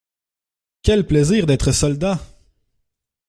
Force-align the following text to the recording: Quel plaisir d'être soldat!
Quel 0.81 1.05
plaisir 1.05 1.45
d'être 1.45 1.71
soldat! 1.71 2.19